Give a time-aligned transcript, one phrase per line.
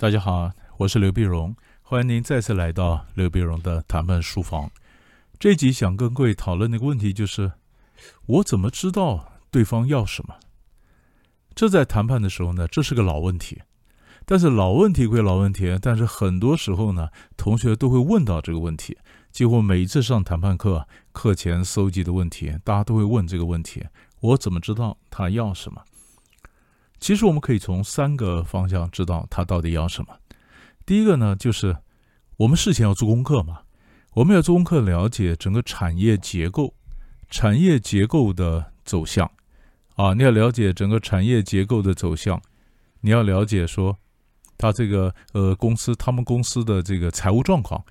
[0.00, 4.70] 大家好，我是刘碧荣，欢迎您再次来到刘碧荣的谈判书房。
[5.38, 7.52] 这集想跟各位讨论的一个问题就是：
[8.24, 10.36] 我怎么知道对方要什么？
[11.54, 13.60] 这在谈判的时候呢，这是个老问题。
[14.24, 18.96] 但是老问题归老问题，但是很多时候呢，同学都会问到这个问题。
[19.30, 23.84] 几乎每一次上谈判课，课前搜集的问题，大家都会问这个问题：
[24.20, 25.82] 我怎么知道他要什么？
[27.00, 30.14] 其实我们可以从三个方向知道他到底要什么。
[30.84, 31.76] 第一个呢，就是
[32.36, 33.62] 我们事前要做功课嘛，
[34.12, 36.74] 我们要做功课，了解整个产业结构、
[37.30, 39.30] 产业结构的走向
[39.96, 42.40] 啊，你要了解整个产业结构的走向，
[43.00, 43.96] 你要了解说
[44.58, 47.82] 他这个呃公司他们公司的这个财务状况。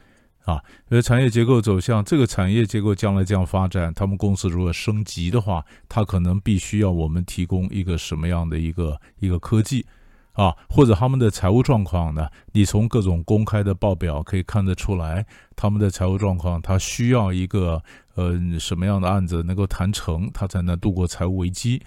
[0.46, 9.86] 啊，呃，产业结构走向这个产业结构将来这样发展，他们公司如果升级的话，它可能必须要我们提供一个什么样的一个一个科技，
[10.34, 12.28] 啊，或者他们的财务状况呢？
[12.54, 17.84] 你从各种公开的报表可以看得出来，他们的财务状况，他需要一个
[18.16, 21.84] 呃什么样的案子能够谈成，他才能度过财务危机，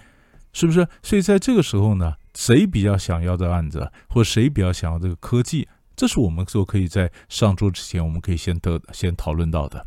[0.53, 0.87] 是不是？
[1.01, 5.67] 所以在这个时候呢，谁比较想要这案子，或谁比较想要这个科技？
[5.95, 9.85] 这是我们说可以在上桌之前，我们可以先得先讨论到的，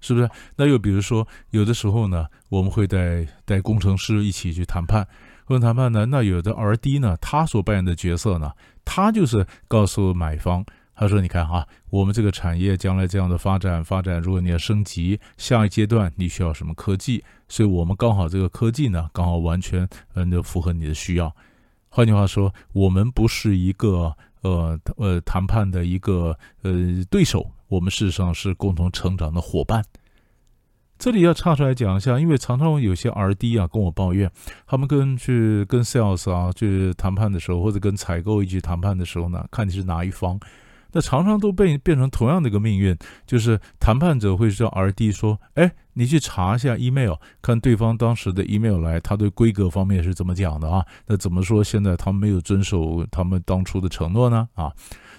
[0.00, 0.28] 是不是？
[0.56, 5.06] 那又比如说，有的时候呢，我们会带带工程师一起去谈判，
[5.48, 8.52] 问谈判呢，那有的 R D 呢，他所扮演的角色呢，
[8.84, 17.22] 他就是告诉买方，他说：“你看哈，我们这个产业将来这样的发展发展，如果你要升级，下一阶段你需要什么科技？
[17.48, 21.34] 所以我们刚好这个科技呢，刚好完全嗯，就符合你的需要。
[21.90, 26.72] 换句话说，我们不是一个。”呃呃，谈判的一个呃
[27.10, 29.84] 对手，我们事实上是共同成长的伙伴。
[30.98, 34.30] 这里要插出来讲一下，因为常常有些 R D 啊跟我抱怨，
[34.66, 40.38] 他们跟去跟 Sales 啊去谈判的时候，或者跟采购一起谈判的时候呢，看你是哪一方。
[40.92, 50.84] 那常常都被变成同样的一个命运，就是谈判者会叫 R D 说：“哎，你去查一下 email，看对方当时的 email 来，他对规格方面是怎么讲的啊？
[51.06, 54.48] 那怎么说现在他们没有遵守他们当初的承诺呢？
[54.54, 54.70] 啊？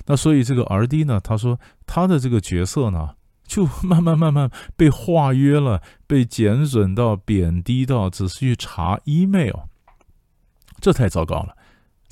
[0.06, 3.16] 那所以这个 R D 呢，他说他的这个角色呢，
[3.48, 9.62] 就慢慢慢慢被化约了，被减损到贬低到只是去查 email，
[10.80, 11.56] 这太糟糕了。”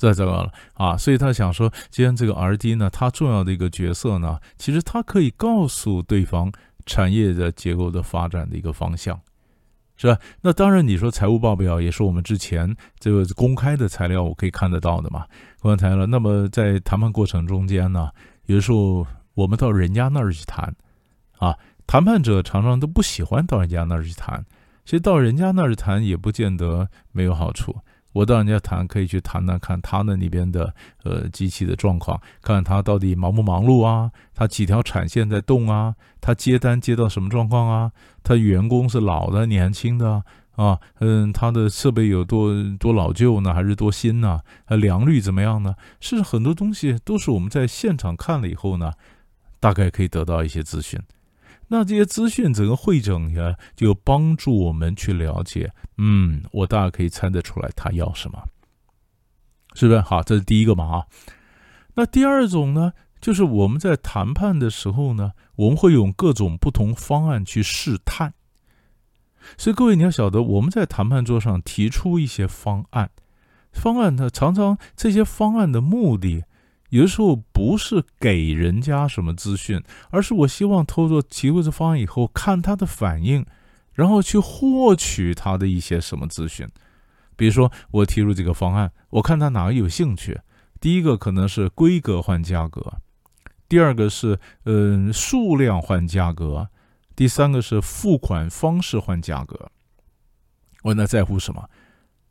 [0.02, 6.50] 在这个了啊，所以他想说，既然这个 R D 呢，他重要的一个角色呢，其实他可以告诉对方
[6.84, 9.20] 产业的结构的发展的一个方向，
[9.96, 10.18] 是吧？
[10.40, 15.24] 那当然，你说财务报表也是我们之前这个公开的材料，我可以看得到的嘛，
[15.60, 16.04] 公开材料。
[16.04, 18.10] 那么在谈判过程中间呢，
[18.46, 20.74] 有时候我们到人家那儿去谈，
[21.38, 24.44] 啊，谈判者常常都不喜欢到人家那儿去谈，
[24.84, 27.76] 其实到人家那儿谈也不见得没有好处。
[28.12, 30.74] 我到人家谈，可以去谈谈看他那里边的
[31.04, 34.10] 呃机器的状况，看看他到底忙不忙碌啊？
[34.34, 35.94] 他几条产线在动啊？
[36.20, 37.92] 他接单接到什么状况啊？
[38.22, 40.22] 他员工是老的、年轻的
[40.56, 40.78] 啊？
[41.00, 43.54] 嗯，他的设备有多多老旧呢？
[43.54, 44.40] 还是多新呢？
[44.66, 45.74] 他良率怎么样呢？
[45.98, 48.92] 是很多东西都是我们在现场看了以后呢，
[49.58, 51.00] 大概可以得到一些资讯。
[51.74, 55.72] 那这些资讯整个会诊呀，就帮助我们去了解。
[55.96, 58.44] 嗯，我大概可以猜得出来他要什么，
[59.72, 60.00] 是不是？
[60.02, 61.06] 好，这是第一个嘛啊。
[61.94, 68.34] 那第二种呢，就是我们在谈判的时候呢，我们会用各种不同方案去试探。
[69.56, 73.08] 所以各位你要晓得，我们在谈判桌上提出一些方案，
[73.72, 76.44] 方案呢，常常这些方案的目的。
[76.92, 83.46] 有的时候不是给人家什么资讯，而是我希望透过提出这方案以后，看他的反应，
[83.94, 86.68] 然后去获取他的一些什么资讯。
[87.34, 90.38] 比如说，我提出这个方案，我看他哪个有兴趣。
[90.82, 92.98] 第一个可能是规格换价格，
[93.70, 96.68] 第二个是嗯数量换价格，
[97.16, 99.70] 第三个是付款方式换价格。
[100.82, 101.66] 我那在乎什么？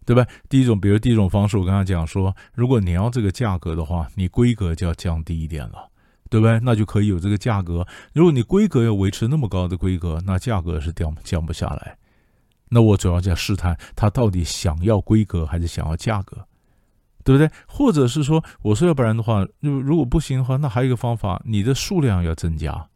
[0.05, 0.25] 对吧？
[0.49, 5.89] 第一种，比如第一种方式，我跟他讲说，如果你要这个价格的话，你规格就要降低一点了，
[6.29, 6.59] 对不对？
[6.63, 7.85] 那就可以有这个价格。
[8.13, 11.97] 如果你规格要维持那么高的规格，那价格是降降不下来。
[12.69, 16.37] 那我主要在试探他到底想要规格还是想要价格，
[17.23, 17.49] 对不对？
[17.67, 22.87] 或者是说，我说要不然的话，如如果不行的话，那还有一个方法，你的数量要增加。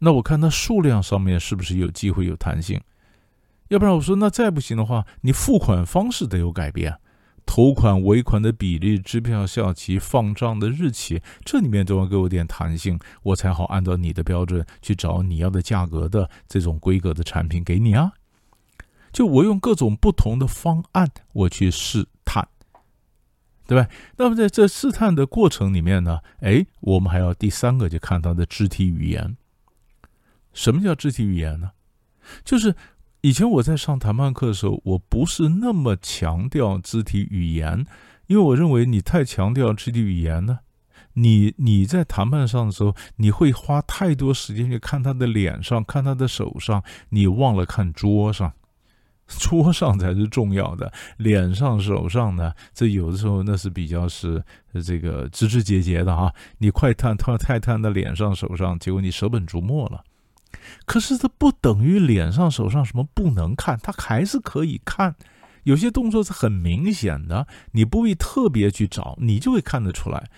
[0.00, 2.80] 那我看它数量上面是不是有机会有弹性？
[3.70, 6.98] 要不然我说，那再不行的话，你付款方式得有改变，
[7.46, 18.12] 头款、尾款的比例、支票效期、放账的日期，这里面都要给我点弹性，我才好按照你的标准去找你要的价格的这种规格的产品给你啊。
[19.12, 22.48] 就我用各种不同的方案，我去试探。
[23.66, 23.88] 对吧？
[24.16, 29.36] 那么在这试探的过程里面呢，哎，我们还要第三个就看他的肢体语言。
[30.52, 31.70] 什么叫肢体语言呢？
[32.44, 32.74] 就是
[33.22, 37.86] 以前我在上谈判课的时候，我不是那么强调肢体语言，
[38.28, 40.60] 因为我认为你太强调肢体语言呢，
[41.14, 48.52] 你你在谈判上的时候，你会花太多时间去看他的脸上，看他的手上，你忘了看桌上。
[49.38, 52.52] 桌上才是重要的，脸上、手上呢？
[52.74, 54.42] 这有的时候那是比较是
[54.84, 56.34] 这个枝枝节节的哈。
[56.58, 60.02] 你快探太太探的脸上、手上，结果你舍本逐末了。
[60.84, 65.14] 可是这不等于脸上、手上什么不能看，他还是可以看。
[65.64, 70.28] 有些动作是很明显的，你不必特别去找，你就会看得出来。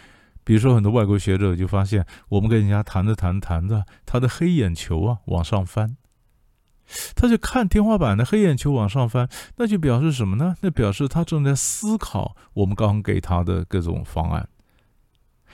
[0.45, 5.97] 比如说，很多外国学者就发现，我们跟人家谈着谈着谈着，他的黑眼球啊往上翻。
[7.15, 10.57] 他就看天花板的黑眼球往上翻，那就表示什么呢？
[10.61, 14.49] 那表示他正在思考我们刚刚给他的各种方案。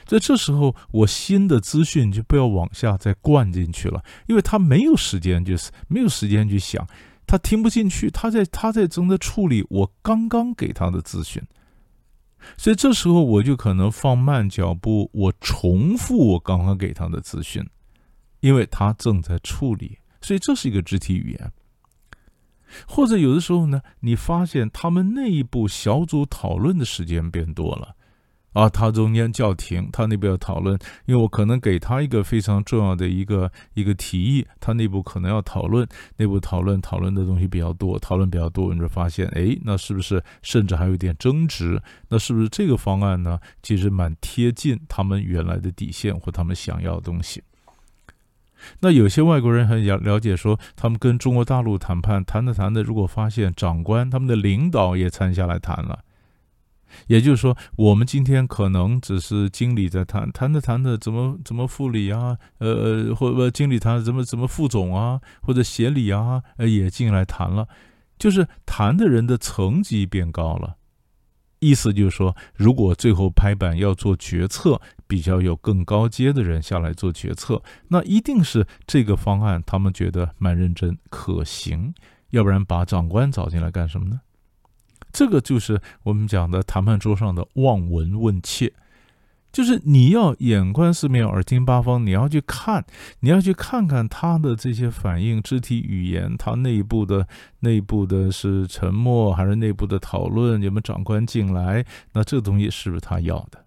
[0.09, 6.85] 在这时候，我新的资讯就不要往下再灌进去了，因为他没有时间，就是没有时间去想，
[7.27, 11.43] 他听不进去，他在他在正在处理我刚刚给他的资讯，
[12.57, 17.63] 所以这时候我就可能放慢脚步，我重复我刚刚给他的资讯，
[18.41, 19.99] 因为他正在处理。
[20.21, 21.53] 所以这是一个肢体语言，
[22.89, 27.95] 或者有的时候呢，你发现他们内部小组讨论的时间变多了，
[28.55, 35.87] 啊，他中间叫停，他内部要讨论，因为我可能给他一个非常重要的一个一个提议，他内部可能要讨论，
[36.17, 41.81] 内部讨论讨论的东西比较多，讨论比较多，你就发现，哎，那是不是甚至还有一点争执？
[42.09, 47.43] 那是不是这个方案呢，其实蛮贴近他们原来的底线或他们想要的东西？
[48.81, 56.01] 那有些外国人很了了解，说他们跟中国大陆谈判，谈着谈着，如果发现长官他们的领导也参下来谈了，
[57.07, 62.69] 也就是说，我们今天可能只是经理在谈，谈着谈着，怎么怎么副理啊，呃
[63.09, 67.69] 呃，或者经理谈怎么怎么副总啊，或者协理啊，呃，也进来谈了，
[68.19, 70.77] 就是谈的人的层级变高了。
[71.61, 81.93] 意思就是说，如果最后拍板要做决策，比较有更高阶的人下来做决策，那一定是这个方案他们觉得蛮认真可行，
[82.31, 84.21] 要不然把长官找进来干什么呢？
[85.19, 88.73] 这个就是我们讲的谈判桌上的望闻问切。
[89.51, 92.87] 就是你要眼观四面，耳听八方，你要去看，
[93.19, 97.27] 你要去看看他的这些反应、肢体语言，他内部的
[97.59, 100.63] 内部的是沉默还是内部的讨论？
[100.63, 101.85] 你们长官进来？
[102.13, 103.65] 那这东西是不是他要的？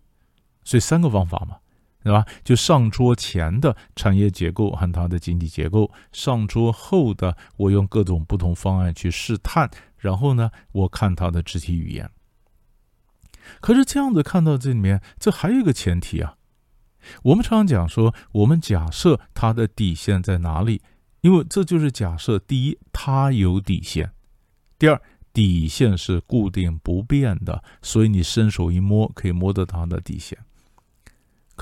[0.64, 1.58] 所以三个方法嘛，
[2.04, 2.26] 对吧？
[2.44, 12.10] 就上桌前的产业结构和它的经济结构，上桌后的我用各种不同方案去试探，然后呢，我看它的肢体语言。
[13.60, 16.36] 可是这样子看到这里面，这还有一个前提啊。
[17.24, 20.82] 我们常常讲说，我们假设它的底线在哪里，
[21.22, 24.08] 因为这就是假设：第一，它有底线；
[24.78, 25.02] 第二，
[25.34, 30.38] 底线是固定不变的，所以你伸手一摸，可以摸得到它的底线。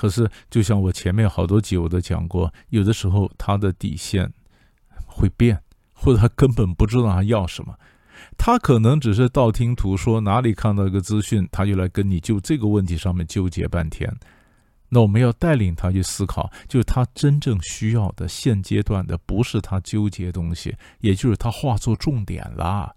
[0.00, 4.32] 可是，就像我前面好多集我都讲过，有的时候他的底线
[5.04, 7.78] 会变，或者他根本不知道他要什么。
[8.38, 14.10] 他可能只是道听途说，哪里看到一个资讯，他就来跟你就这个问题上面纠结半天。
[14.88, 22.96] 那我们要带领他去思考，就是他真正需要的现阶段的，不是他纠结东西，也就是他画错重点了，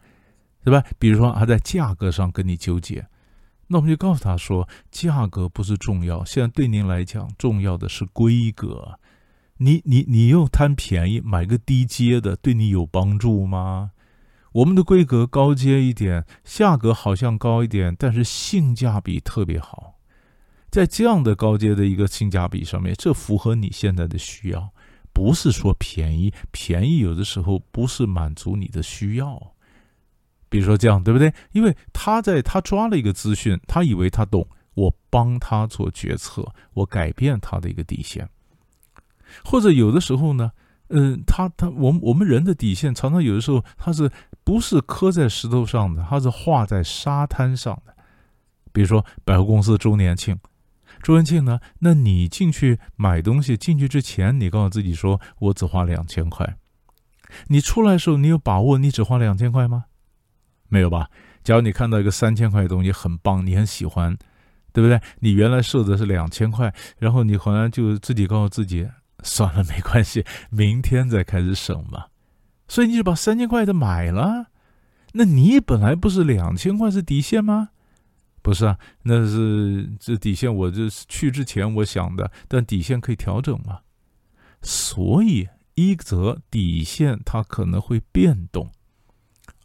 [0.64, 0.82] 对吧？
[0.98, 3.06] 比如说他在价格上跟你纠结，
[3.74, 9.00] 那我们就告诉他说，价格不是重要，现在对您来讲重要的是规格。
[9.58, 13.90] 你你你又贪便宜买个低阶的，对你有帮助吗？
[14.52, 19.96] 我们的规格高阶一点，价格好像高一点，但是性价比特别好。
[20.70, 24.72] 在这样的高阶的一个性价比上面，这符合你现在的需要，
[25.12, 29.53] 不是说便宜，便宜有的时候不是满足你的需要。
[30.54, 31.34] 比如说这样，对不对？
[31.52, 38.30] 因为他在他抓了一个资讯，他以为他懂，我帮他做决策，我改变他的一个底线，
[39.44, 40.52] 或者有的时候呢？
[40.90, 44.12] 嗯，他他我们我们人的底线常常有的时候，他是
[44.44, 46.06] 不是刻在石头上的？
[46.08, 47.96] 他是画在沙滩上的。
[48.72, 50.38] 比如说百货公司周年庆，
[51.02, 51.60] 周年庆呢？
[51.80, 56.58] 那你进去买东西，进去之前，你告诉自己说，我只花两千块。
[57.48, 59.86] 你出来的时候，你有把握你只花两千块吗？
[60.74, 61.08] 没有吧？
[61.44, 64.18] 假如你看到一个三千块的东西很棒，你很喜欢，
[64.72, 65.00] 对不对？
[65.20, 68.90] 你原来设的是两千块，然后你好像就自己告诉自己。
[69.26, 72.08] 算了，没关系，明天再开始省吧。
[72.68, 74.48] 所以你就把三千块的买了，
[75.14, 77.70] 那你本来不是两千块是底线吗？
[78.42, 83.80] 不是啊，那是这底线，我这是去之前我想的，但底线可以调整嘛。
[84.62, 88.70] 所以一则底线它可能会变动。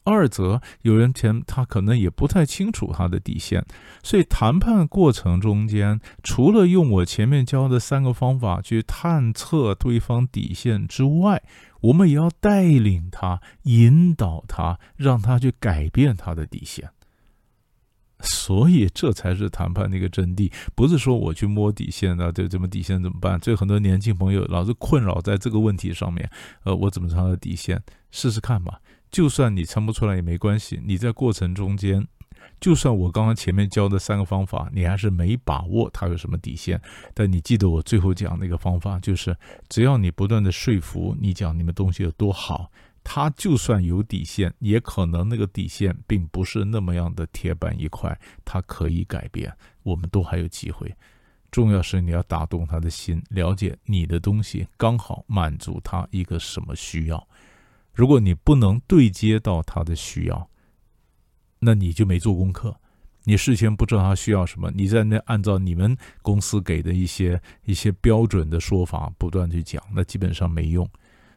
[0.08, 3.64] 二则，有人前他可能也不太清楚他的底线，
[4.02, 11.42] 所以谈判过程中间，除了用我前面教的三个方法去探测对方底线之外，
[11.80, 16.88] 我们也要带领他、引导他，让他去改变他的底线。
[18.20, 23.40] 所以这才是谈判的一个真谛，不是说我去摸底线的，这怎么底线怎么办？
[23.40, 26.28] 所以很多年轻朋友老是困扰在这个问题上面。
[26.64, 27.80] 呃，我怎么他的底线？
[28.10, 28.80] 试试看吧。
[29.10, 32.06] 就算你称不出来也没关系，你在过程中间，
[32.60, 36.80] 就算我刚刚前面教的三个方法，你还是没把握它有什么底线，
[37.14, 39.36] 但你记得我最后讲那个方法，就是
[39.68, 42.70] 只要你不断的说服你讲你们东西有多好，
[43.02, 50.94] 它就算有底线，也可能那个底线并不是那么样的铁板一块，它可以改变，我们都还有机会。
[51.50, 57.26] 重要是你要打动他的心，了解你的东西刚好满足他一个什么需要。
[57.98, 60.48] 如果你不能对接到他的需要，
[61.58, 62.78] 那你就没做功课，
[63.24, 70.88] 你事先不知道他需要什么，你在那按照你们公司给的一些一些标准的说法不断去讲，那基本上没用。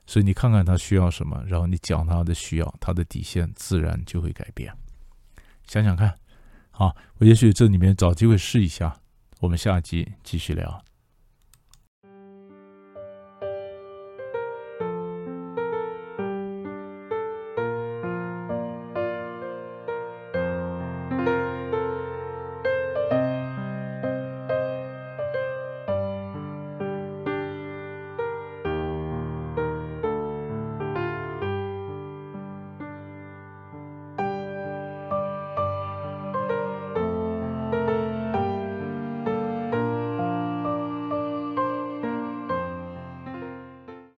[0.05, 4.71] 所以你看看他需要什么，然后你讲他的需要，他的底线自然就会改变。
[5.65, 6.15] 想想看，
[6.69, 8.95] 好，我也许这里面找机会试一下。
[9.39, 10.83] 我们下集继续聊。